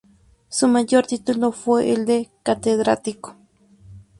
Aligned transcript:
Su 0.49 0.67
mayor 0.67 1.05
título 1.05 1.51
fue 1.51 1.91
el 1.91 2.07
de 2.07 2.31
catedrático. 2.41 3.35